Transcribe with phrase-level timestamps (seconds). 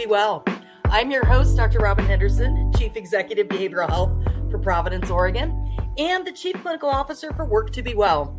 [0.00, 0.42] Be Well.
[0.86, 1.80] I'm your host, Dr.
[1.80, 4.10] Robin Henderson, Chief Executive Behavioral Health
[4.50, 8.34] for Providence, Oregon, and the Chief Clinical Officer for Work to Be Well.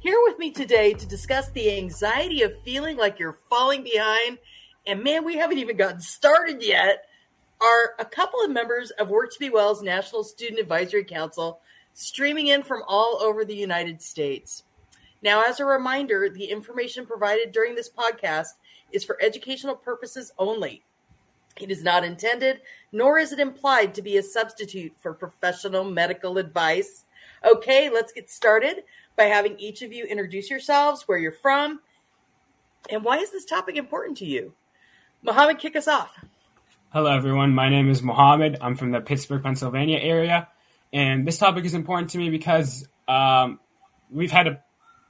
[0.00, 4.38] Here with me today to discuss the anxiety of feeling like you're falling behind,
[4.88, 7.04] and man, we haven't even gotten started yet,
[7.60, 11.60] are a couple of members of Work to Be Well's National Student Advisory Council
[11.94, 14.64] streaming in from all over the United States.
[15.22, 18.48] Now, as a reminder, the information provided during this podcast
[18.90, 20.82] is for educational purposes only.
[21.60, 22.60] It is not intended,
[22.92, 27.04] nor is it implied to be a substitute for professional medical advice.
[27.44, 28.84] Okay, let's get started
[29.16, 31.80] by having each of you introduce yourselves, where you're from,
[32.90, 34.54] and why is this topic important to you?
[35.22, 36.12] Mohammed, kick us off.
[36.90, 37.54] Hello, everyone.
[37.54, 38.58] My name is Mohammed.
[38.60, 40.48] I'm from the Pittsburgh, Pennsylvania area.
[40.92, 43.60] And this topic is important to me because um,
[44.10, 44.62] we've had a,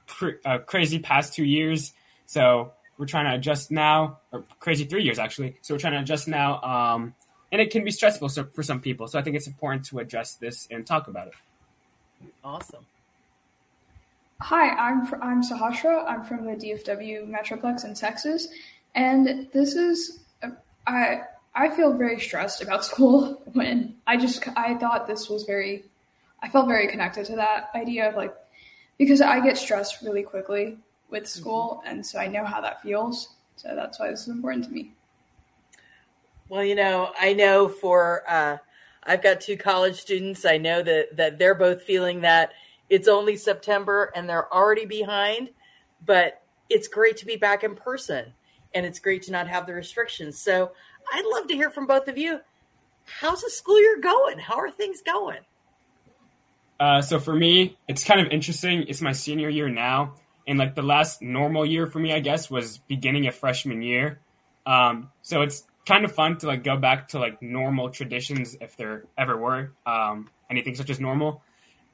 [0.07, 1.93] pr- a crazy past two years.
[2.25, 5.57] So we're trying to adjust now, or crazy three years actually.
[5.61, 7.15] So we're trying to adjust now, um,
[7.49, 9.07] and it can be stressful for some people.
[9.07, 11.33] So I think it's important to address this and talk about it.
[12.43, 12.85] Awesome.
[14.41, 16.05] Hi, I'm fr- I'm Sahasra.
[16.07, 18.49] I'm from the DFW Metroplex in Texas,
[18.93, 20.49] and this is uh,
[20.85, 21.21] I
[21.55, 25.85] I feel very stressed about school when I just I thought this was very
[26.41, 28.35] I felt very connected to that idea of like
[28.97, 30.77] because I get stressed really quickly
[31.09, 31.39] with mm-hmm.
[31.39, 33.29] school, and so I know how that feels.
[33.55, 34.93] So that's why this is important to me.
[36.47, 38.57] Well, you know, I know for uh,
[39.03, 40.45] I've got two college students.
[40.45, 42.53] I know that that they're both feeling that
[42.89, 45.49] it's only September and they're already behind,
[46.05, 48.33] but it's great to be back in person
[48.73, 50.39] and it's great to not have the restrictions.
[50.39, 50.71] So
[51.11, 52.39] I'd love to hear from both of you.
[53.05, 54.39] How's the school year going?
[54.39, 55.39] How are things going?
[56.79, 58.85] Uh, so for me, it's kind of interesting.
[58.87, 60.13] It's my senior year now,
[60.49, 64.19] and like the last normal year for me, I guess, was beginning of freshman year.
[64.65, 68.75] Um, so it's kind of fun to like go back to like normal traditions if
[68.75, 71.43] there ever were um, anything such as normal.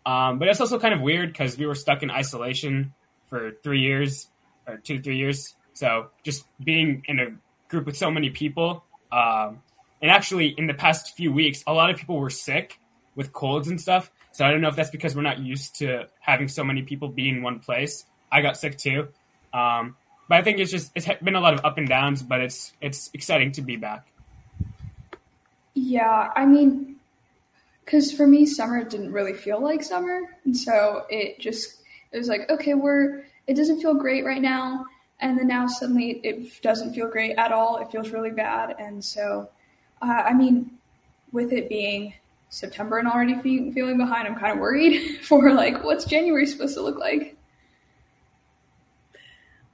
[0.06, 2.94] Um, but it's also kind of weird because we were stuck in isolation
[3.28, 4.30] for three years
[4.66, 5.54] or two, three years.
[5.74, 7.28] So just being in a
[7.68, 9.62] group with so many people, um,
[10.02, 12.80] and actually in the past few weeks, a lot of people were sick
[13.16, 14.12] with colds and stuff.
[14.32, 17.10] So I don't know if that's because we're not used to having so many people
[17.10, 18.06] be in one place.
[18.32, 19.08] I got sick too,
[19.54, 19.96] um,
[20.28, 22.24] but I think it's just it's been a lot of up and downs.
[22.24, 24.08] But it's it's exciting to be back.
[25.74, 26.96] Yeah, I mean,
[27.84, 31.82] because for me, summer didn't really feel like summer, and so it just
[32.12, 34.86] it was like okay, we're it doesn't feel great right now,
[35.20, 37.78] and then now suddenly it doesn't feel great at all.
[37.78, 39.50] It feels really bad, and so
[40.02, 40.72] uh, I mean,
[41.32, 42.14] with it being
[42.50, 46.76] September and already fe- feeling behind, I'm kind of worried for like what's January supposed
[46.76, 47.35] to look like.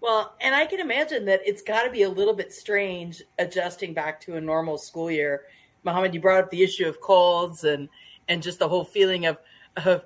[0.02, 3.94] Well, and I can imagine that it's got to be a little bit strange adjusting
[3.94, 5.44] back to a normal school year.
[5.84, 7.88] Mohammed, you brought up the issue of colds and
[8.28, 9.38] and just the whole feeling of,
[9.78, 10.06] of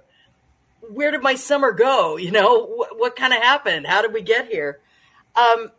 [0.90, 2.18] where did my summer go?
[2.18, 3.86] You know, what, what kind of happened?
[3.88, 4.80] How did we get here?
[5.36, 5.72] Um,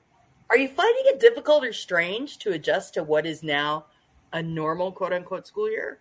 [0.48, 3.86] are you finding it difficult or strange to adjust to what is now
[4.32, 5.98] a normal quote unquote school year?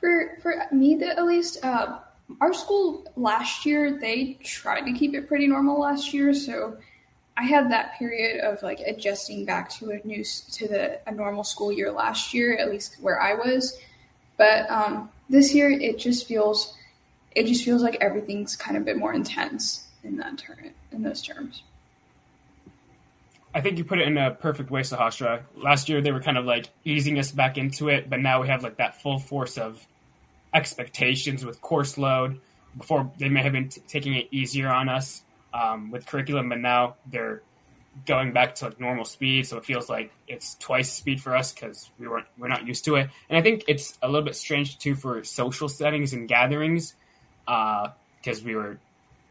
[0.00, 1.98] For for me, at least, uh,
[2.40, 6.76] our school last year they tried to keep it pretty normal last year, so
[7.36, 11.44] I had that period of like adjusting back to a new to the a normal
[11.44, 13.78] school year last year, at least where I was.
[14.38, 16.74] But um, this year, it just feels
[17.34, 20.58] it just feels like everything's kind of a bit more intense in that term
[20.92, 21.62] in those terms.
[23.54, 25.42] I think you put it in a perfect way, Sahasra.
[25.56, 28.48] Last year they were kind of like easing us back into it, but now we
[28.48, 29.86] have like that full force of
[30.56, 32.40] expectations with course load.
[32.76, 35.22] Before they may have been t- taking it easier on us
[35.54, 37.42] um, with curriculum, but now they're
[38.04, 39.46] going back to like normal speed.
[39.46, 42.84] So it feels like it's twice speed for us because we weren't we're not used
[42.86, 43.10] to it.
[43.28, 46.94] And I think it's a little bit strange too for social settings and gatherings
[47.46, 48.78] because uh, we were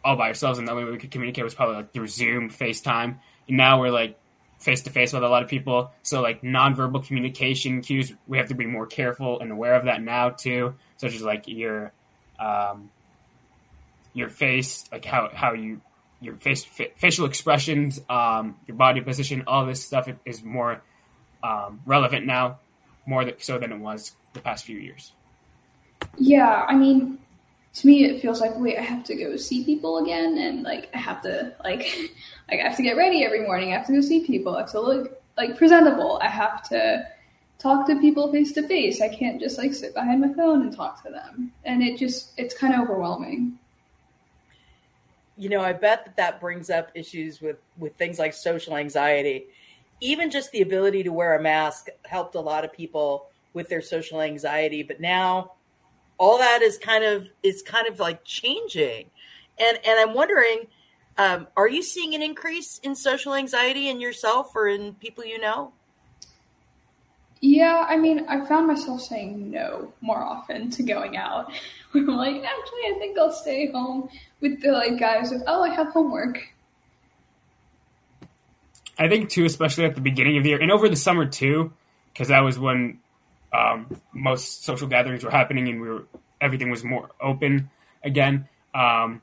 [0.04, 2.50] all by ourselves, and the only way we could communicate was probably like through Zoom,
[2.50, 3.18] FaceTime.
[3.48, 4.18] And now we're like
[4.60, 5.92] face to face with a lot of people.
[6.04, 10.02] So like nonverbal communication cues, we have to be more careful and aware of that
[10.02, 11.92] now too, such as like your
[12.40, 12.90] um,
[14.14, 15.82] your face, like how how you
[16.22, 16.64] your face
[16.96, 20.82] facial expressions, um, your body position, all this stuff is more
[21.44, 22.60] um, relevant now,
[23.06, 25.12] more so than it was the past few years.
[26.18, 27.20] Yeah, I mean,
[27.76, 30.90] to me it feels like wait i have to go see people again and like
[30.96, 31.82] i have to like
[32.50, 34.62] like i have to get ready every morning i have to go see people i
[34.62, 36.20] have to look like presentable.
[36.22, 37.08] I have to
[37.58, 40.76] talk to people face to face i can't just like sit behind my phone and
[40.76, 41.52] talk to them.
[41.64, 43.58] And it just it's kind of overwhelming.
[45.38, 49.46] You know i bet that that brings up issues with with things like social anxiety.
[50.02, 53.82] Even just the ability to wear a mask helped a lot of people with their
[53.82, 54.84] social anxiety.
[54.84, 55.54] But now
[56.18, 59.08] all that is kind of is kind of like changing.
[59.58, 60.68] And and I'm wondering,
[61.18, 65.40] um, are you seeing an increase in social anxiety in yourself or in people you
[65.40, 65.74] know?
[67.42, 71.52] Yeah, I mean, I found myself saying no more often to going out.
[71.94, 74.10] I'm like, actually, I think I'll stay home
[74.42, 76.40] with the like guys with, oh, I have homework.
[78.98, 81.74] I think too, especially at the beginning of the year and over the summer too,
[82.12, 83.00] because that was when
[83.56, 86.04] um, most social gatherings were happening and we were
[86.42, 87.70] everything was more open
[88.04, 88.48] again.
[88.74, 89.22] Um,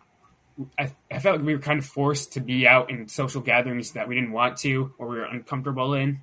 [0.78, 3.92] I, I, felt like we were kind of forced to be out in social gatherings
[3.92, 6.20] that we didn't want to or we were uncomfortable in,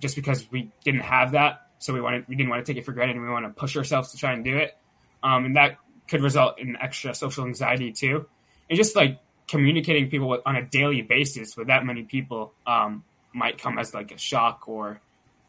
[0.00, 1.68] just because we didn't have that.
[1.78, 3.50] So we wanted we didn't want to take it for granted and we want to
[3.58, 4.76] push ourselves to try and do it,
[5.22, 8.26] um, and that could result in extra social anxiety too.
[8.68, 13.04] And just like communicating people with, on a daily basis with that many people um,
[13.32, 15.00] might come as like a shock or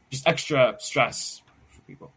[0.09, 1.41] just extra stress
[1.87, 2.11] people.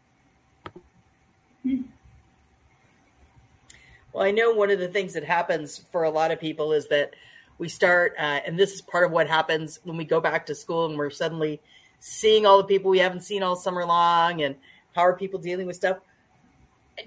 [4.13, 6.87] Well, I know one of the things that happens for a lot of people is
[6.89, 7.15] that
[7.57, 10.55] we start, uh, and this is part of what happens when we go back to
[10.55, 11.61] school and we're suddenly
[11.99, 14.55] seeing all the people we haven't seen all summer long and
[14.95, 15.97] how are people dealing with stuff.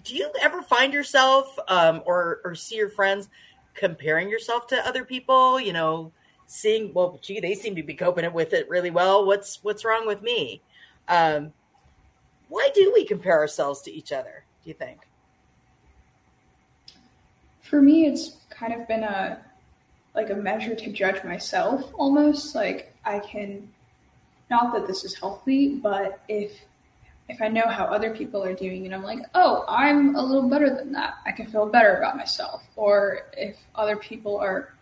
[0.03, 3.29] Do you ever find yourself um, or, or see your friends
[3.75, 6.13] comparing yourself to other people, you know,
[6.47, 9.27] seeing, well, gee, they seem to be coping with it really well.
[9.27, 10.63] What's, what's wrong with me?
[11.09, 11.53] Um,
[12.55, 14.45] why do we compare ourselves to each other?
[14.63, 15.09] Do you think?
[17.63, 19.41] For me, it's kind of been a,
[20.15, 23.69] like a measure to judge myself almost like I can,
[24.51, 26.53] not that this is healthy, but if
[27.29, 30.49] if I know how other people are doing and I'm like, oh, I'm a little
[30.49, 32.63] better than that, I can feel better about myself.
[32.77, 34.75] Or if other people are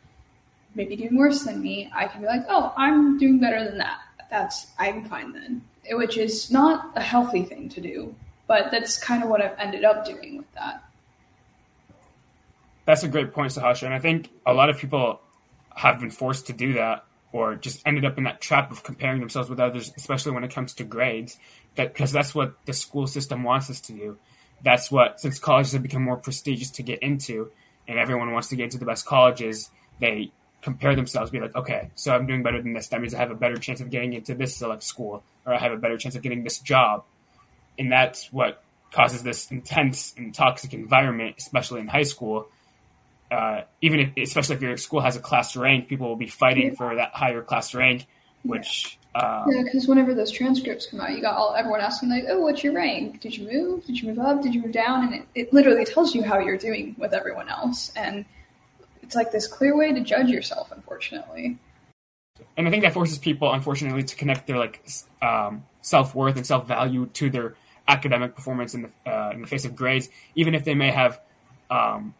[0.74, 4.00] maybe doing worse than me, I can be like, oh, I'm doing better than that.
[4.32, 5.62] That's, I'm fine then.
[5.90, 8.14] Which is not a healthy thing to do,
[8.46, 10.82] but that's kind of what I've ended up doing with that.
[12.86, 13.84] That's a great point, Sahasra.
[13.84, 15.20] And I think a lot of people
[15.76, 19.20] have been forced to do that or just ended up in that trap of comparing
[19.20, 21.38] themselves with others, especially when it comes to grades
[21.74, 24.16] that because that's what the school system wants us to do.
[24.62, 27.50] That's what since colleges have become more prestigious to get into,
[27.86, 29.70] and everyone wants to get into the best colleges,
[30.00, 30.32] they
[30.62, 32.88] compare themselves, be like, okay, so I'm doing better than this.
[32.88, 35.58] That means I have a better chance of getting into this select school, or I
[35.58, 37.04] have a better chance of getting this job,
[37.78, 38.62] and that's what
[38.92, 42.48] causes this intense and toxic environment, especially in high school.
[43.30, 46.76] Uh, even if, especially if your school has a class rank, people will be fighting
[46.76, 48.06] for that higher class rank,
[48.42, 52.24] which um, yeah, because whenever those transcripts come out, you got all everyone asking like,
[52.28, 53.20] "Oh, what's your rank?
[53.20, 53.84] Did you move?
[53.84, 54.42] Did you move up?
[54.42, 57.48] Did you move down?" And it, it literally tells you how you're doing with everyone
[57.48, 58.24] else, and
[59.12, 60.72] it's like this clear way to judge yourself.
[60.72, 61.58] Unfortunately,
[62.56, 64.82] and I think that forces people, unfortunately, to connect their like
[65.20, 67.54] um, self worth and self value to their
[67.86, 71.20] academic performance in the uh, in the face of grades, even if they may have
[71.70, 72.14] um,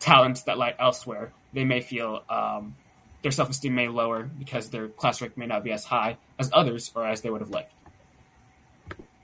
[0.00, 1.32] talents that lie elsewhere.
[1.54, 2.76] They may feel um,
[3.22, 6.50] their self esteem may lower because their class rank may not be as high as
[6.52, 7.72] others or as they would have liked.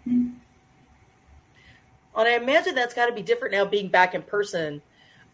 [0.07, 4.81] Well, I imagine that's got to be different now being back in person.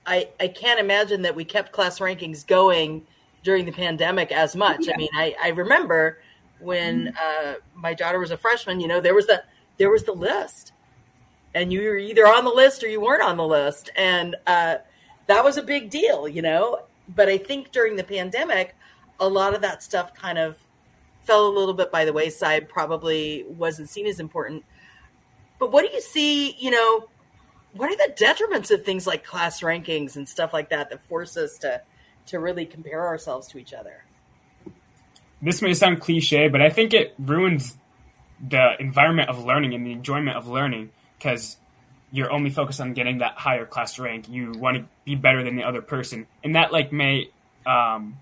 [0.06, 3.06] I, I can't imagine that we kept class rankings going
[3.42, 4.86] during the pandemic as much.
[4.86, 4.94] Yeah.
[4.94, 6.20] I mean, I, I remember
[6.60, 7.48] when mm-hmm.
[7.48, 9.42] uh, my daughter was a freshman, you know, there was the
[9.78, 10.72] there was the list.
[11.54, 13.90] And you were either on the list or you weren't on the list.
[13.96, 14.76] And uh,
[15.26, 18.74] that was a big deal, you know but I think during the pandemic,
[19.20, 20.56] a lot of that stuff kind of
[21.22, 24.64] fell a little bit by the wayside, probably wasn't seen as important.
[25.58, 27.08] But what do you see, you know,
[27.76, 31.36] what are the detriments of things like class rankings and stuff like that that force
[31.36, 31.82] us to
[32.26, 34.04] to really compare ourselves to each other?
[35.40, 37.76] This may sound cliche, but I think it ruins
[38.46, 41.56] the environment of learning and the enjoyment of learning because
[42.10, 44.28] you're only focused on getting that higher class rank.
[44.28, 47.30] You want to be better than the other person, and that like may
[47.66, 48.18] um,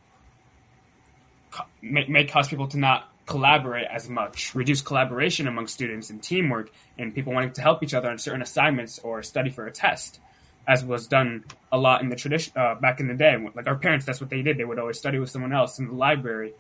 [1.81, 6.71] may, may cause people to not collaborate as much, reduce collaboration among students and teamwork,
[6.99, 10.21] and people wanting to help each other on certain assignments or study for a test,
[10.69, 13.37] as was done a lot in the tradition uh, back in the day.
[13.55, 14.59] Like our parents, that's what they did.
[14.59, 16.53] They would always study with someone else in the library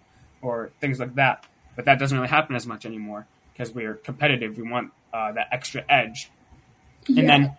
[0.42, 1.46] or things like that.
[1.76, 4.56] But that doesn't really happen as much anymore because we're competitive.
[4.56, 6.30] We want uh, that extra edge
[7.08, 7.56] and then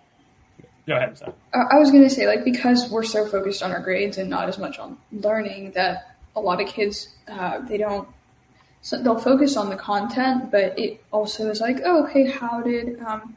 [0.88, 1.18] go ahead.
[1.18, 1.34] Sorry.
[1.54, 4.48] I was going to say, like, because we're so focused on our grades and not
[4.48, 8.08] as much on learning, that a lot of kids uh, they don't.
[8.86, 13.02] So they'll focus on the content, but it also is like, oh, okay, how did
[13.02, 13.36] um,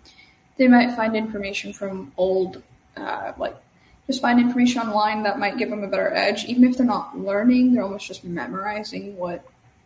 [0.59, 2.62] they might find information from old,
[2.99, 3.57] uh, like,
[4.07, 7.19] just find information online that might give them a better edge, even if they're not
[7.19, 7.73] learning.
[7.73, 9.43] They're almost just memorizing what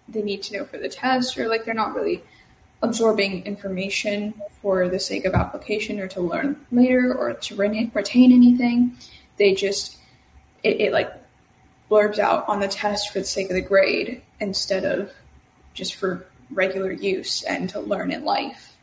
[0.09, 2.25] they need to know for the test, or like they're not really
[2.83, 8.97] absorbing information for the sake of application or to learn later or to retain anything.
[9.37, 9.97] They just,
[10.65, 11.13] it, it like
[11.89, 15.13] blurbs out on the test for the sake of the grade instead of
[15.75, 18.77] just for regular use and to learn in life.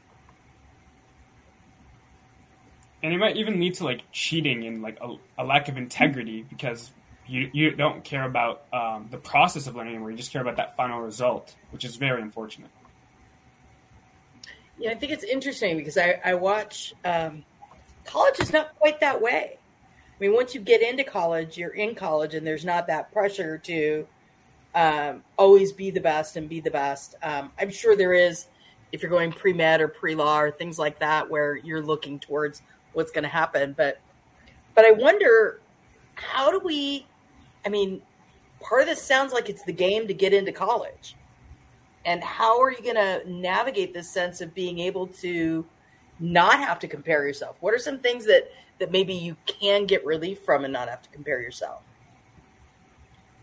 [3.01, 6.43] And it might even lead to like cheating and like a, a lack of integrity
[6.43, 6.91] because
[7.27, 10.11] you you don't care about um, the process of learning anymore.
[10.11, 12.71] You just care about that final result, which is very unfortunate.
[14.77, 17.43] Yeah, I think it's interesting because I, I watch um,
[18.05, 19.57] college is not quite that way.
[19.57, 23.57] I mean, once you get into college, you're in college, and there's not that pressure
[23.59, 24.07] to
[24.75, 27.15] um, always be the best and be the best.
[27.23, 28.47] Um, I'm sure there is
[28.91, 32.19] if you're going pre med or pre law or things like that, where you're looking
[32.19, 32.61] towards
[32.93, 33.73] what's going to happen.
[33.77, 33.99] But
[34.75, 35.59] but I wonder
[36.15, 37.05] how do we?
[37.65, 38.01] I mean,
[38.61, 41.15] part of this sounds like it's the game to get into college
[42.05, 45.65] and how are you going to navigate this sense of being able to
[46.19, 50.05] not have to compare yourself what are some things that that maybe you can get
[50.05, 51.81] relief from and not have to compare yourself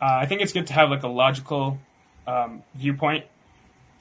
[0.01, 1.79] uh, i think it's good to have like a logical
[2.27, 3.25] um, viewpoint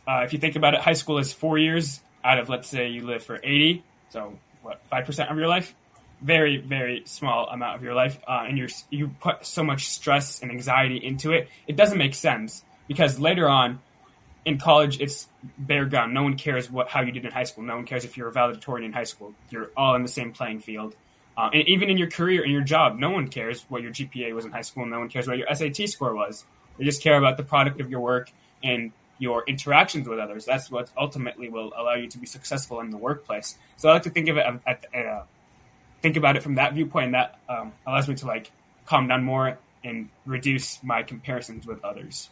[0.07, 2.89] uh, if you think about it high school is four years out of let's say
[2.89, 5.73] you live for 80 so what 5% of your life
[6.21, 10.41] very very small amount of your life uh, and you you put so much stress
[10.41, 13.79] and anxiety into it it doesn't make sense because later on
[14.45, 16.13] in college, it's bare gun.
[16.13, 17.63] No one cares what how you did in high school.
[17.63, 19.33] No one cares if you're a valedictorian in high school.
[19.49, 20.95] You're all in the same playing field.
[21.37, 24.33] Uh, and even in your career, in your job, no one cares what your GPA
[24.33, 24.85] was in high school.
[24.85, 26.45] No one cares what your SAT score was.
[26.77, 28.31] They just care about the product of your work
[28.63, 30.45] and your interactions with others.
[30.45, 33.57] That's what ultimately will allow you to be successful in the workplace.
[33.77, 35.23] So I like to think of it at, at uh,
[36.01, 37.13] think about it from that viewpoint.
[37.13, 38.51] That um, allows me to like
[38.85, 42.29] calm down more and reduce my comparisons with others.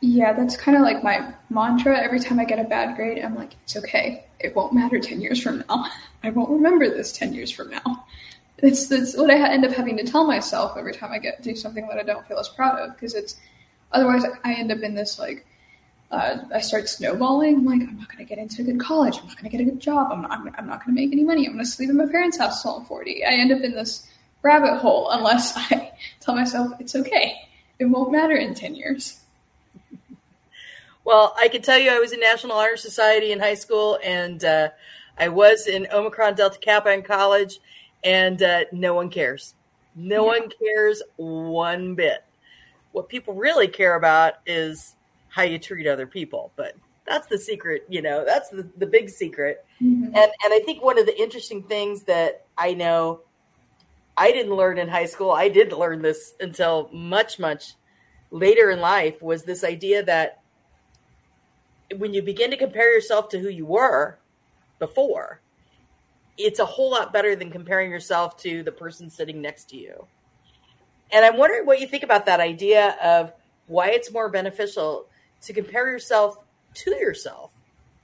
[0.00, 1.98] Yeah, that's kind of like my mantra.
[1.98, 4.24] Every time I get a bad grade, I'm like, it's okay.
[4.38, 5.86] It won't matter 10 years from now.
[6.22, 8.06] I won't remember this 10 years from now.
[8.58, 11.54] It's, it's what I end up having to tell myself every time I get do
[11.54, 13.40] something that I don't feel as proud of because it's
[13.92, 15.46] otherwise I end up in this like
[16.10, 17.56] uh, I start snowballing.
[17.56, 19.18] I'm like, I'm not going to get into a good college.
[19.18, 20.10] I'm not going to get a good job.
[20.10, 21.46] I'm not, I'm, I'm not going to make any money.
[21.46, 23.24] I'm going to sleep in my parents' house until I'm 40.
[23.24, 24.08] I end up in this
[24.42, 27.34] rabbit hole unless I tell myself it's okay.
[27.78, 29.20] It won't matter in 10 years.
[31.04, 34.44] Well, I can tell you I was in National Honor Society in high school, and
[34.44, 34.68] uh,
[35.18, 37.60] I was in Omicron Delta Kappa in college,
[38.04, 39.54] and uh, no one cares.
[39.94, 40.40] No yeah.
[40.40, 42.24] one cares one bit.
[42.92, 44.94] What people really care about is
[45.28, 46.52] how you treat other people.
[46.56, 46.76] But
[47.06, 49.64] that's the secret, you know, that's the, the big secret.
[49.82, 50.04] Mm-hmm.
[50.04, 53.20] And and I think one of the interesting things that I know
[54.16, 57.74] I didn't learn in high school, I did learn this until much, much
[58.30, 60.42] later in life, was this idea that
[61.96, 64.18] when you begin to compare yourself to who you were
[64.78, 65.40] before,
[66.36, 70.06] it's a whole lot better than comparing yourself to the person sitting next to you.
[71.10, 73.32] And I'm wondering what you think about that idea of
[73.66, 75.06] why it's more beneficial
[75.42, 76.38] to compare yourself
[76.74, 77.52] to yourself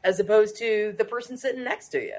[0.03, 2.17] as opposed to the person sitting next to you.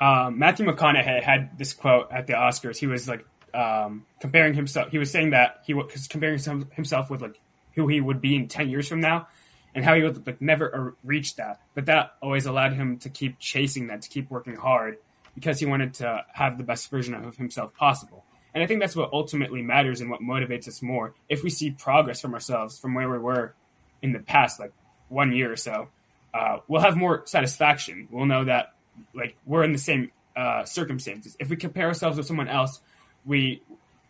[0.00, 2.78] Um, Matthew McConaughey had this quote at the Oscars.
[2.78, 4.90] He was like um, comparing himself.
[4.90, 6.38] He was saying that he was comparing
[6.72, 7.40] himself with like
[7.78, 9.28] who he would be in 10 years from now
[9.72, 11.60] and how he would like never reach that.
[11.74, 14.98] But that always allowed him to keep chasing that, to keep working hard
[15.36, 18.24] because he wanted to have the best version of himself possible.
[18.52, 21.14] And I think that's what ultimately matters and what motivates us more.
[21.28, 23.54] If we see progress from ourselves from where we were
[24.02, 24.72] in the past, like
[25.08, 25.88] one year or so,
[26.34, 28.08] uh, we'll have more satisfaction.
[28.10, 28.74] We'll know that
[29.14, 31.36] like we're in the same uh, circumstances.
[31.38, 32.80] If we compare ourselves with someone else,
[33.24, 33.62] we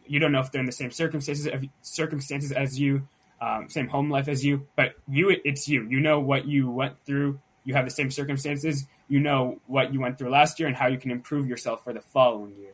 [0.07, 1.47] you don't know if they're in the same circumstances
[1.83, 3.07] circumstances as you
[3.40, 5.87] um, same home life as you, but you, it's you.
[5.88, 7.40] You know what you went through.
[7.64, 8.87] You have the same circumstances.
[9.09, 11.92] You know what you went through last year and how you can improve yourself for
[11.92, 12.73] the following year.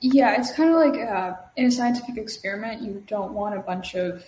[0.00, 3.94] Yeah, it's kind of like uh, in a scientific experiment, you don't want a bunch
[3.94, 4.24] of.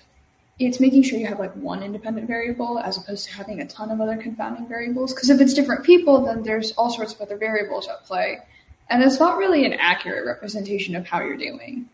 [0.58, 3.90] It's making sure you have like one independent variable as opposed to having a ton
[3.90, 5.14] of other confounding variables.
[5.14, 8.38] Because if it's different people, then there's all sorts of other variables at play.
[8.90, 11.88] And it's not really an accurate representation of how you're doing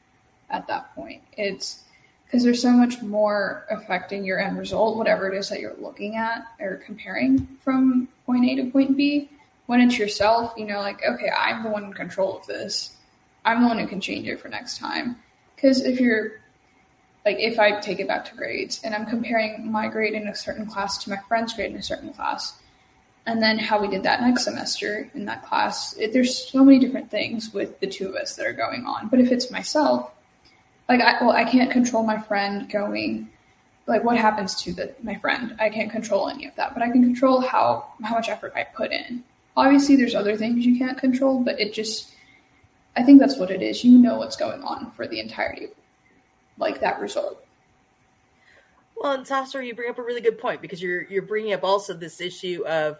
[0.51, 1.23] at that point.
[1.37, 1.85] It's
[2.29, 6.17] because there's so much more affecting your end result, whatever it is that you're looking
[6.17, 9.31] at or comparing from point A to point B.
[9.65, 12.97] When it's yourself, you know, like, okay, I'm the one in control of this.
[13.47, 15.17] I'm the one who can change it for next time.
[15.57, 16.33] Because if you're,
[17.25, 20.35] like, if I take it back to grades and I'm comparing my grade in a
[20.35, 22.59] certain class to my friend's grade in a certain class,
[23.27, 26.79] and then how we did that next semester in that class, it, there's so many
[26.79, 29.09] different things with the two of us that are going on.
[29.09, 30.11] But if it's myself,
[30.89, 33.29] like I well I can't control my friend going
[33.87, 35.57] like what happens to the my friend.
[35.59, 38.65] I can't control any of that, but I can control how how much effort I
[38.65, 39.25] put in.
[39.57, 42.15] Obviously, there's other things you can't control, but it just
[42.97, 43.85] I think that's what it is.
[43.85, 45.71] You know what's going on for the entirety of
[46.59, 47.45] like that result.
[48.97, 51.65] Well, and Sahasra, you bring up a really good point because you're you're bringing up
[51.65, 52.99] also this issue of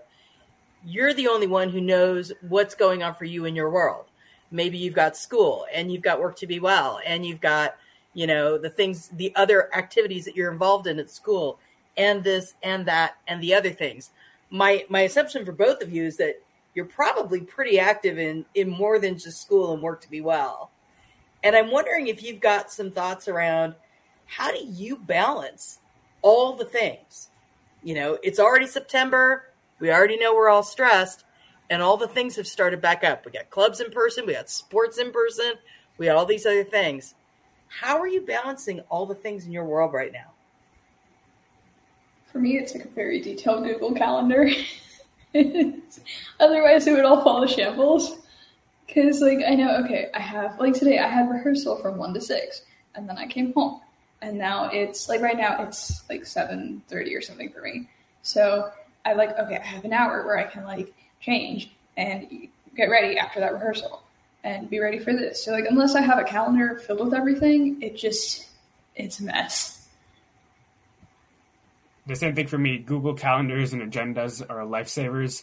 [0.85, 4.07] you're the only one who knows what's going on for you in your world.
[4.51, 7.77] Maybe you've got school and you've got work to be well and you've got,
[8.15, 11.59] you know, the things, the other activities that you're involved in at school
[11.97, 14.11] and this and that and the other things.
[14.51, 16.41] My my assumption for both of you is that
[16.75, 20.71] you're probably pretty active in in more than just school and work to be well.
[21.43, 23.75] And I'm wondering if you've got some thoughts around
[24.27, 25.79] how do you balance
[26.23, 27.29] all the things?
[27.83, 29.45] You know, it's already September
[29.81, 31.25] we already know we're all stressed,
[31.71, 33.25] and all the things have started back up.
[33.25, 35.55] We got clubs in person, we got sports in person,
[35.97, 37.15] we got all these other things.
[37.69, 40.33] How are you balancing all the things in your world right now?
[42.33, 44.51] For me, it's like a very detailed Google Calendar.
[46.41, 48.19] Otherwise, it would all fall to shambles.
[48.87, 52.21] Because, like, I know, okay, I have, like, today I had rehearsal from 1 to
[52.23, 52.63] 6,
[52.95, 53.81] and then I came home.
[54.23, 57.89] And now it's, like, right now it's, like, 7.30 or something for me.
[58.23, 58.71] So
[59.05, 63.19] I like, okay, I have an hour where I can like change and get ready
[63.19, 64.03] after that rehearsal
[64.45, 65.45] and be ready for this.
[65.45, 68.49] So like, unless I have a calendar filled with everything, it just,
[68.95, 69.89] it's a mess.
[72.07, 72.79] The same thing for me.
[72.79, 75.43] Google calendars and agendas are lifesavers.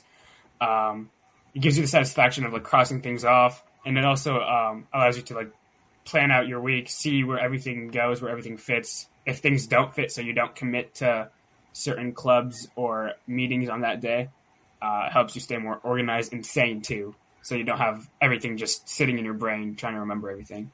[0.59, 1.11] Um,
[1.53, 5.15] it gives you the satisfaction of like crossing things off, and it also um, allows
[5.15, 5.51] you to like
[6.05, 9.07] plan out your week, see where everything goes, where everything fits.
[9.27, 11.29] If things don't fit, so you don't commit to
[11.73, 14.29] certain clubs or meetings on that day
[14.85, 17.15] uh, helps you stay more organized and sane too.
[17.41, 20.71] So you don't have everything just sitting in your brain trying to remember everything.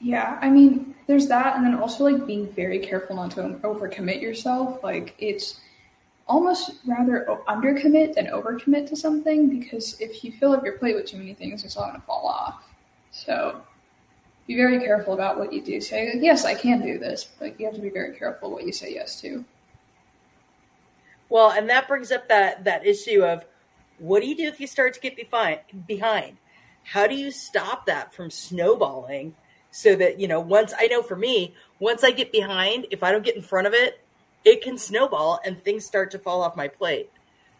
[0.00, 4.22] Yeah, I mean, there's that, and then also like being very careful not to overcommit
[4.22, 4.82] yourself.
[4.84, 5.60] Like it's
[6.28, 11.06] almost rather undercommit than overcommit to something because if you fill up your plate with
[11.06, 12.62] too many things, it's all going to fall off.
[13.10, 13.60] So
[14.46, 15.80] be very careful about what you do.
[15.80, 18.72] Say, yes, I can do this, but you have to be very careful what you
[18.72, 19.44] say yes to.
[21.28, 23.44] Well, and that brings up that that issue of
[23.98, 25.16] what do you do if you start to get
[25.86, 26.36] behind?
[26.84, 29.34] How do you stop that from snowballing
[29.70, 33.12] so that, you know, once I know for me, once I get behind, if I
[33.12, 34.00] don't get in front of it,
[34.44, 37.10] it can snowball and things start to fall off my plate.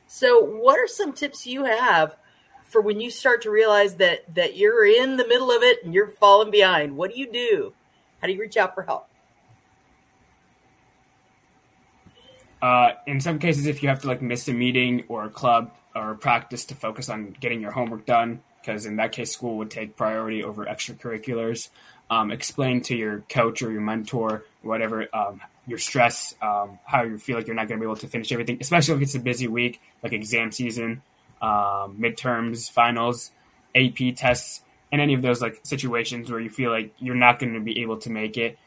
[0.06, 2.16] So, what are some tips you have
[2.68, 5.92] for when you start to realize that that you're in the middle of it and
[5.94, 7.72] you're falling behind what do you do
[8.20, 9.07] how do you reach out for help
[12.62, 15.70] uh, in some cases if you have to like miss a meeting or a club
[15.94, 19.56] or a practice to focus on getting your homework done because in that case school
[19.56, 21.68] would take priority over extracurriculars
[22.10, 27.18] um, explain to your coach or your mentor whatever um, your stress um, how you
[27.18, 29.20] feel like you're not going to be able to finish everything especially if it's a
[29.20, 31.02] busy week like exam season
[31.40, 33.30] um, midterms, finals,
[33.74, 37.54] AP tests, and any of those like situations where you feel like you're not going
[37.54, 38.58] to be able to make it,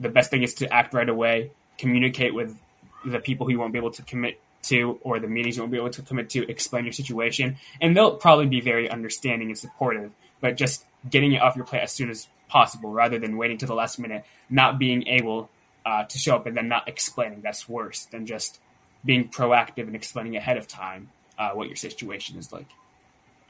[0.00, 2.56] the best thing is to act right away, communicate with
[3.04, 5.72] the people who you won't be able to commit to or the meetings you won't
[5.72, 9.58] be able to commit to, explain your situation, and they'll probably be very understanding and
[9.58, 10.12] supportive.
[10.40, 13.66] But just getting it off your plate as soon as possible, rather than waiting to
[13.66, 15.50] the last minute, not being able
[15.84, 17.40] uh, to show up and then not explaining.
[17.40, 18.60] That's worse than just
[19.04, 22.66] being proactive and explaining ahead of time uh, what your situation is like.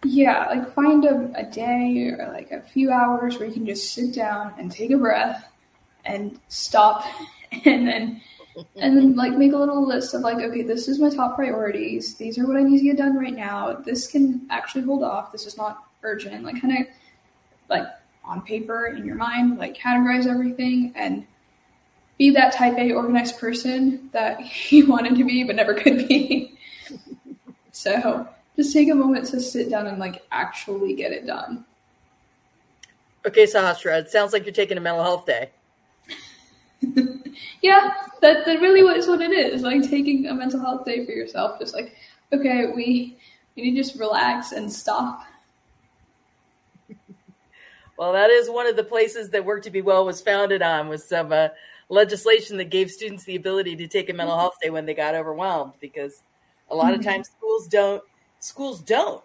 [0.04, 3.92] Yeah, like find a, a day or like a few hours where you can just
[3.92, 5.44] sit down and take a breath
[6.04, 7.04] and stop
[7.64, 8.20] and then
[8.77, 12.14] and then like make a little list of like okay this is my top priorities.
[12.16, 13.73] These are what i need to get done right now.
[13.73, 15.33] This can actually hold off.
[15.33, 16.44] This is not urgent.
[16.44, 16.87] Like kind of
[17.68, 17.87] like
[18.25, 21.27] on paper in your mind like categorize everything and
[22.18, 24.40] be that type a organized person that
[24.73, 26.55] you wanted to be but never could be.
[27.71, 31.64] So just take a moment to sit down and like actually get it done.
[33.25, 35.51] Okay, Sahasra, it sounds like you're taking a mental health day.
[37.62, 39.62] yeah, that, that really is what it is.
[39.62, 41.59] Like taking a mental health day for yourself.
[41.59, 41.95] Just like,
[42.33, 43.17] okay, we,
[43.57, 45.23] we need to just relax and stop.
[47.99, 50.88] well, that is one of the places that Work to Be Well was founded on
[50.88, 51.49] was some uh,
[51.88, 55.14] legislation that gave students the ability to take a mental health day when they got
[55.14, 56.23] overwhelmed because
[56.71, 57.01] a lot mm-hmm.
[57.01, 58.03] of times schools don't
[58.41, 59.23] schools don't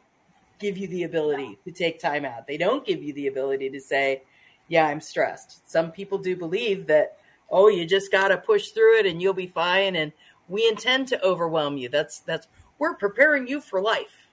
[0.59, 2.47] give you the ability to take time out.
[2.47, 4.23] They don't give you the ability to say,
[4.67, 7.17] "Yeah, I'm stressed." Some people do believe that,
[7.53, 10.11] "Oh, you just got to push through it and you'll be fine." And
[10.49, 11.87] we intend to overwhelm you.
[11.87, 12.47] That's that's
[12.79, 14.27] we're preparing you for life.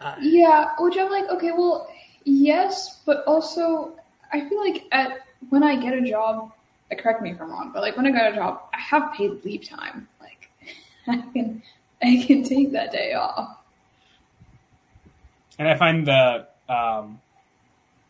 [0.00, 1.88] Uh, yeah, which I'm like, okay, well,
[2.26, 3.94] Yes, but also
[4.32, 6.50] I feel like at when I get a job,
[6.98, 9.44] correct me if I'm wrong, but like when I get a job, I have paid
[9.44, 10.08] leave time.
[10.20, 10.50] Like
[11.06, 11.62] I can
[12.02, 13.58] I can take that day off.
[15.56, 17.20] And I find the um,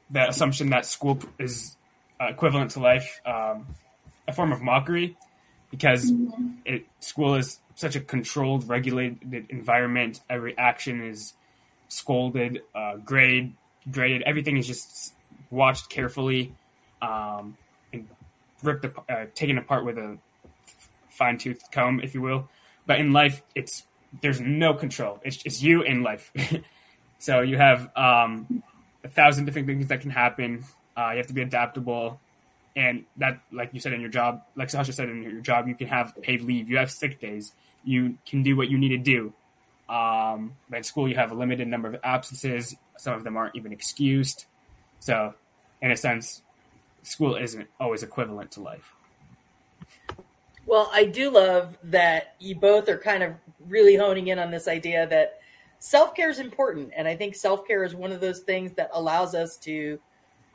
[0.08, 1.76] the assumption that school is
[2.18, 3.66] uh, equivalent to life um,
[4.28, 5.16] a form of mockery
[5.70, 6.52] because mm-hmm.
[6.64, 10.20] it, school is such a controlled, regulated environment.
[10.28, 11.34] Every action is
[11.88, 13.54] scolded, uh, grade,
[13.90, 14.22] graded.
[14.22, 15.14] Everything is just
[15.50, 16.54] watched carefully
[17.02, 17.56] um,
[17.92, 18.08] and
[18.62, 20.18] ripped, uh, taken apart with a
[21.10, 22.48] fine tooth comb, if you will.
[22.86, 23.84] But in life, it's
[24.22, 25.20] there's no control.
[25.24, 26.32] It's it's you in life.
[27.18, 28.62] so you have um,
[29.04, 30.64] a thousand different things that can happen.
[30.96, 32.20] Uh, you have to be adaptable,
[32.76, 35.74] and that, like you said in your job, like Sasha said in your job, you
[35.74, 36.68] can have paid leave.
[36.68, 37.52] You have sick days.
[37.84, 39.32] You can do what you need to do.
[39.88, 42.76] Um, but in school, you have a limited number of absences.
[42.98, 44.44] Some of them aren't even excused.
[45.00, 45.34] So,
[45.80, 46.42] in a sense,
[47.02, 48.92] school isn't always equivalent to life.
[50.66, 53.34] Well, I do love that you both are kind of
[53.68, 55.40] really honing in on this idea that
[55.78, 56.90] self care is important.
[56.94, 59.98] And I think self care is one of those things that allows us to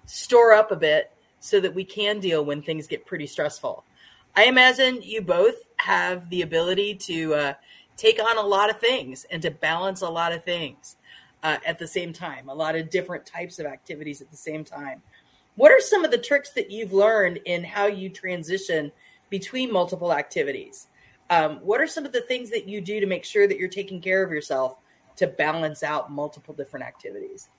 [0.05, 3.83] store up a bit so that we can deal when things get pretty stressful.
[4.35, 7.53] I imagine you both have the ability to uh,
[7.97, 10.95] take on a lot of things and to balance a lot of things
[11.43, 14.63] uh, at the same time, a lot of different types of activities at the same
[14.63, 15.01] time.
[15.55, 18.91] What are some of the tricks that you've learned in how you transition
[19.29, 20.87] between multiple activities?
[21.29, 23.69] Um, what are some of the things that you do to make sure that you're
[23.69, 24.77] taking care of yourself
[25.17, 27.49] to balance out multiple different activities?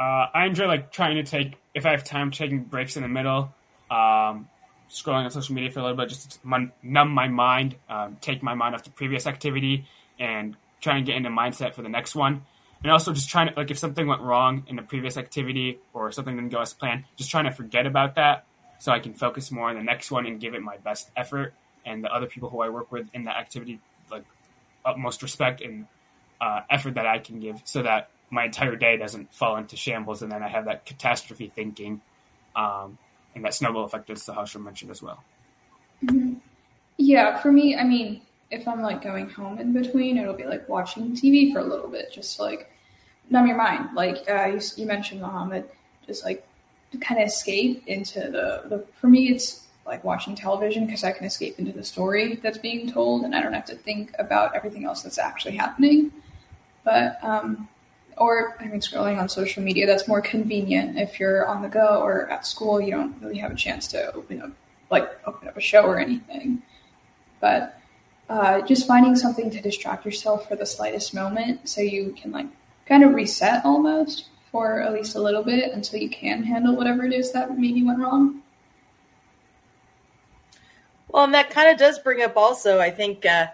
[0.00, 3.08] Uh, I enjoy like trying to take if I have time, taking breaks in the
[3.08, 3.52] middle,
[3.90, 4.48] um,
[4.88, 8.42] scrolling on social media for a little bit, just to numb my mind, um, take
[8.42, 9.86] my mind off the previous activity,
[10.18, 12.46] and try and get into mindset for the next one.
[12.82, 16.10] And also just trying to like if something went wrong in the previous activity or
[16.12, 18.46] something didn't go as planned just trying to forget about that
[18.78, 21.52] so i can focus more on the next one and give it my best effort.
[21.84, 24.24] And the other people who i work with in that activity like
[24.82, 25.86] utmost respect and
[26.40, 30.22] uh, effort that i can give so that my entire day doesn't fall into shambles
[30.22, 32.00] and then i have that catastrophe thinking
[32.56, 32.98] um,
[33.34, 35.22] and that snowball effect that sahasra mentioned as well
[36.04, 36.34] mm-hmm.
[36.96, 40.68] yeah for me i mean if I'm like going home in between, it'll be like
[40.68, 42.70] watching TV for a little bit, just like
[43.30, 43.90] numb your mind.
[43.94, 45.68] Like uh, you, you mentioned, Mohammed,
[46.06, 46.46] just like
[46.92, 48.84] to kind of escape into the, the.
[48.94, 52.90] For me, it's like watching television because I can escape into the story that's being
[52.90, 56.12] told, and I don't have to think about everything else that's actually happening.
[56.82, 57.68] But um,
[58.20, 62.02] or I mean, scrolling on social media that's more convenient if you're on the go
[62.02, 62.80] or at school.
[62.80, 64.50] You don't really have a chance to open up
[64.90, 66.62] like open up a show or anything.
[67.40, 67.80] But
[68.28, 72.46] uh, just finding something to distract yourself for the slightest moment so you can like
[72.86, 77.04] kind of reset almost for at least a little bit until you can handle whatever
[77.04, 78.42] it is that maybe went wrong.
[81.08, 83.46] Well, and that kind of does bring up also, I think, uh,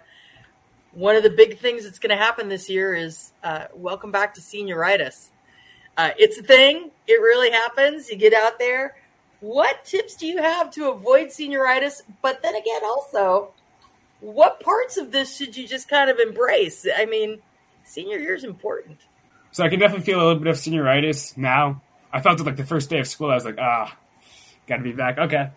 [0.96, 4.32] one of the big things that's going to happen this year is uh, welcome back
[4.35, 5.28] to senioritis.
[5.94, 8.09] Uh, it's a thing, it really happens.
[8.09, 8.96] You get out there.
[9.40, 12.00] What tips do you have to avoid senioritis?
[12.22, 13.52] But then again, also,
[14.20, 16.87] what parts of this should you just kind of embrace?
[16.96, 17.40] I mean,
[17.85, 18.98] senior year is important.
[19.52, 21.82] So I can definitely feel a little bit of senioritis now.
[22.11, 23.30] I felt it like the first day of school.
[23.30, 23.94] I was like, ah,
[24.66, 25.18] got to be back.
[25.18, 25.50] Okay.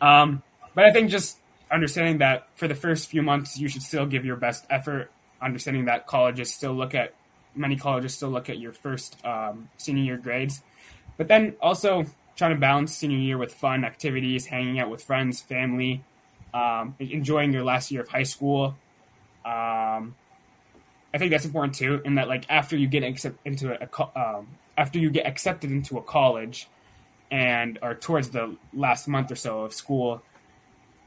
[0.00, 0.42] Um,
[0.74, 1.38] but I think just
[1.70, 5.10] understanding that for the first few months, you should still give your best effort.
[5.40, 7.14] Understanding that colleges still look at
[7.54, 10.62] many colleges still look at your first um, senior year grades,
[11.16, 12.04] but then also
[12.36, 16.02] trying to balance senior year with fun activities, hanging out with friends, family,
[16.54, 18.76] um, enjoying your last year of high school.
[19.44, 20.14] Um,
[21.12, 24.46] I think that's important too, in that like after you get accept- into a, um,
[24.78, 26.68] after you get accepted into a college,
[27.30, 30.22] and are towards the last month or so of school,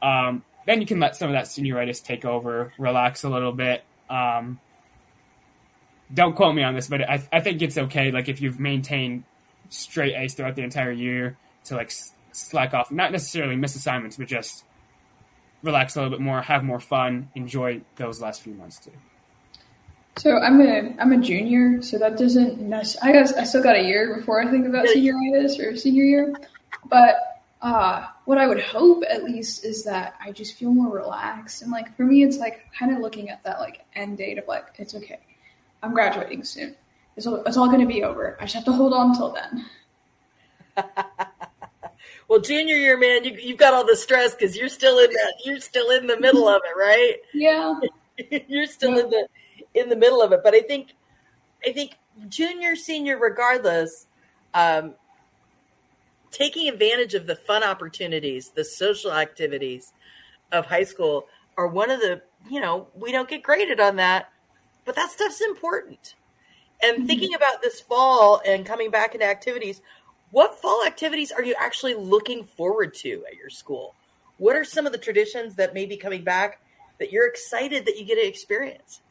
[0.01, 3.83] um, then you can let some of that senioritis take over, relax a little bit.
[4.09, 4.59] Um,
[6.13, 8.11] don't quote me on this, but I, I think it's okay.
[8.11, 9.23] Like if you've maintained
[9.69, 11.91] straight A's throughout the entire year to like
[12.31, 14.63] slack off, not necessarily miss assignments, but just
[15.63, 18.91] relax a little bit more, have more fun, enjoy those last few months too.
[20.17, 22.61] So I'm a I'm a junior, so that doesn't.
[22.61, 26.03] Mess, I guess I still got a year before I think about senioritis or senior
[26.03, 26.33] year.
[26.87, 31.61] But uh, what I would hope at least is that I just feel more relaxed
[31.61, 34.47] and like for me, it's like kind of looking at that like end date of
[34.47, 35.19] like it's okay,
[35.81, 36.75] I'm graduating soon.
[37.15, 38.37] It's all, it's all going to be over.
[38.39, 39.65] I just have to hold on till then.
[42.27, 45.33] Well, junior year, man, you, you've got all the stress because you're still in that.
[45.43, 47.17] You're still in the middle of it, right?
[47.33, 47.79] Yeah,
[48.47, 49.27] you're still in the
[49.73, 50.41] in the middle of it.
[50.43, 50.95] But I think,
[51.63, 51.95] I think
[52.29, 54.07] junior, senior, regardless,
[54.53, 54.95] um,
[56.33, 59.93] taking advantage of the fun opportunities, the social activities
[60.51, 64.29] of high school are one of the, you know, we don't get graded on that,
[64.83, 66.15] but that stuff's important.
[66.81, 67.05] And mm-hmm.
[67.05, 69.81] thinking about this fall and coming back into activities,
[70.31, 73.93] what fall activities are you actually looking forward to at your school?
[74.37, 76.59] What are some of the traditions that may be coming back
[76.99, 79.01] that you're excited that you get to experience?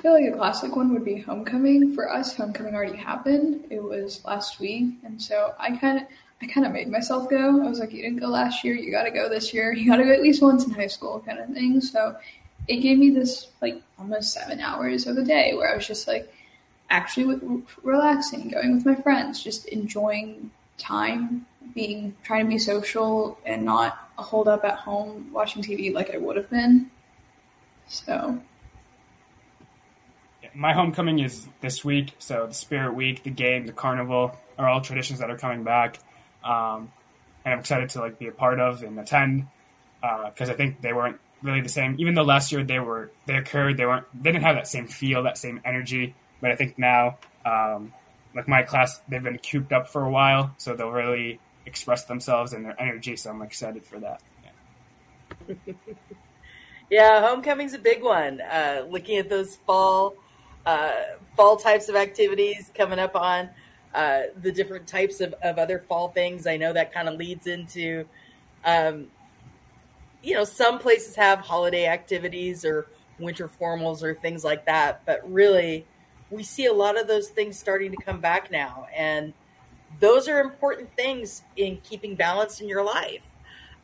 [0.00, 1.94] I feel like a classic one would be homecoming.
[1.94, 3.66] For us, homecoming already happened.
[3.68, 6.04] It was last week, and so I kind of
[6.40, 7.62] I kind of made myself go.
[7.62, 9.74] I was like, you didn't go last year, you got to go this year.
[9.74, 11.82] You got to go at least once in high school, kind of thing.
[11.82, 12.16] So
[12.66, 16.08] it gave me this like almost seven hours of a day where I was just
[16.08, 16.32] like
[16.88, 23.66] actually relaxing, going with my friends, just enjoying time, being trying to be social and
[23.66, 26.90] not hold up at home watching TV like I would have been.
[27.86, 28.40] So
[30.54, 34.80] my homecoming is this week, so the Spirit Week, the game, the carnival are all
[34.80, 35.98] traditions that are coming back,
[36.44, 36.90] um,
[37.44, 39.46] and I'm excited to like be a part of and attend
[40.00, 41.96] because uh, I think they weren't really the same.
[41.98, 44.86] Even though last year they were they occurred, they weren't they didn't have that same
[44.86, 46.14] feel, that same energy.
[46.40, 47.92] But I think now, um,
[48.34, 52.52] like my class, they've been cooped up for a while, so they'll really express themselves
[52.52, 53.16] and their energy.
[53.16, 54.20] So I'm excited for that.
[55.48, 55.56] Yeah,
[56.90, 58.40] yeah homecoming's a big one.
[58.40, 60.14] Uh, looking at those fall
[60.66, 61.02] uh,
[61.36, 63.48] fall types of activities coming up on
[63.94, 66.46] uh, the different types of, of other fall things.
[66.46, 68.04] I know that kind of leads into,
[68.64, 69.08] um,
[70.22, 72.86] you know, some places have holiday activities or
[73.18, 75.86] winter formals or things like that, but really,
[76.30, 79.32] we see a lot of those things starting to come back now, and
[79.98, 83.22] those are important things in keeping balance in your life.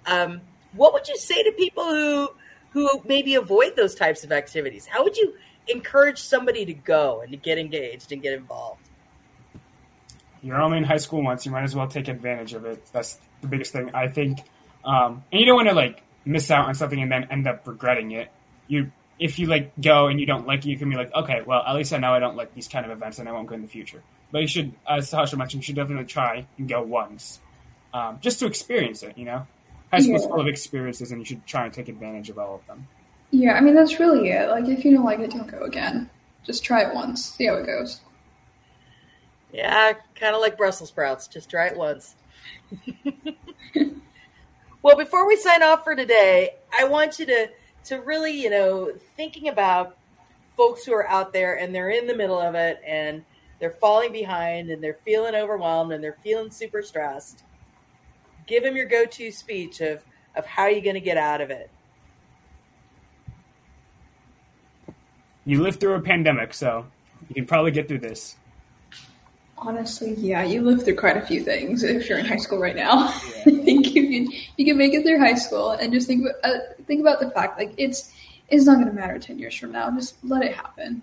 [0.07, 0.41] Um,
[0.73, 2.31] what would you say to people who
[2.71, 4.87] who maybe avoid those types of activities?
[4.87, 5.35] How would you
[5.69, 8.89] encourage somebody to go and to get engaged and get involved?
[10.43, 11.45] You're only in high school once.
[11.45, 12.85] You might as well take advantage of it.
[12.93, 14.41] That's the biggest thing I think.
[14.85, 17.67] Um, and you don't want to like miss out on something and then end up
[17.67, 18.31] regretting it.
[18.69, 21.43] You, if you like go and you don't like it, you can be like, okay,
[21.45, 23.49] well, at least I know I don't like these kind of events and I won't
[23.49, 24.03] go in the future.
[24.31, 27.41] But you should, as Sasha mentioned, you should definitely try and go once,
[27.95, 29.17] um, just to experience it.
[29.17, 29.47] You know,
[29.93, 30.27] high school yeah.
[30.27, 32.87] full of experiences, and you should try and take advantage of all of them.
[33.31, 34.49] Yeah, I mean that's really it.
[34.49, 36.09] Like if you don't like it, don't go again.
[36.45, 38.01] Just try it once, see how it goes.
[39.53, 41.29] Yeah, kind of like Brussels sprouts.
[41.29, 42.15] Just try it once.
[44.83, 47.49] well, before we sign off for today, I want you to
[47.85, 49.97] to really, you know, thinking about
[50.57, 53.25] folks who are out there and they're in the middle of it and
[53.59, 57.45] they're falling behind and they're feeling overwhelmed and they're feeling super stressed.
[58.47, 60.05] Give them your go-to speech of
[60.37, 61.71] of how you're going to get out of it.
[65.47, 66.87] You lived through a pandemic, so
[67.29, 68.37] you can probably get through this.
[69.57, 72.77] Honestly, yeah, you lived through quite a few things if you're in high school right
[72.77, 73.05] now.
[73.05, 73.43] Yeah.
[73.47, 76.59] I think you can you can make it through high school and just think uh,
[76.87, 78.13] think about the fact like it's
[78.49, 79.91] it's not going to matter ten years from now.
[79.93, 81.01] Just let it happen.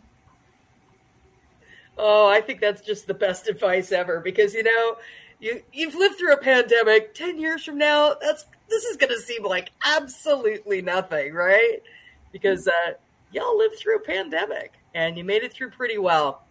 [1.97, 4.97] Oh, I think that's just the best advice ever because you know
[5.39, 7.15] you you've lived through a pandemic.
[7.15, 11.81] Ten years from now, that's this is going to seem like absolutely nothing, right?
[12.31, 12.93] Because uh,
[13.33, 16.43] y'all lived through a pandemic and you made it through pretty well.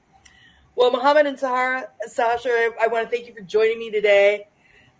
[0.75, 4.49] Well, Mohammed and Sahara, Sasha, I, want to thank you for joining me today.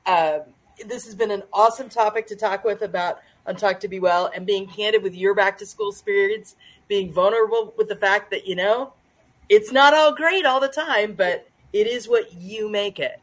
[0.07, 0.43] Um,
[0.87, 4.31] this has been an awesome topic to talk with about on Talk to Be Well
[4.35, 6.57] and being candid with your back to school spirits,
[6.89, 8.93] being vulnerable with the fact that, you know,
[9.49, 13.21] it's not all great all the time, but it is what you make it.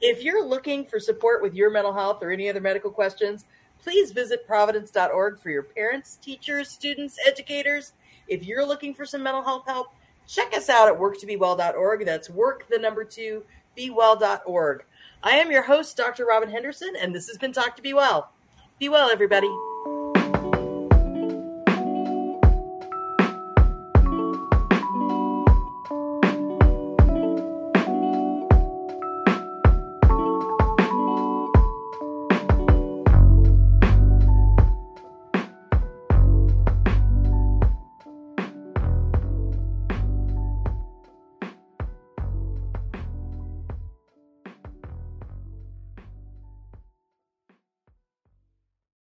[0.00, 3.46] If you're looking for support with your mental health or any other medical questions,
[3.82, 7.92] please visit providence.org for your parents, teachers, students, educators.
[8.28, 9.88] If you're looking for some mental health help,
[10.26, 12.04] check us out at worktobewell.org.
[12.04, 13.44] That's work the number two,
[13.76, 14.84] bewell.org.
[15.22, 16.26] I am your host, Dr.
[16.26, 18.30] Robin Henderson, and this has been Talk to Be Well.
[18.78, 19.48] Be well, everybody.